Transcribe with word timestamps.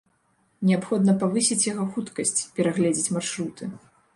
Неабходна 0.69 1.13
павысіць 1.25 1.67
яго 1.73 1.85
хуткасць, 1.97 2.41
перагледзець 2.57 3.13
маршруты. 3.19 3.63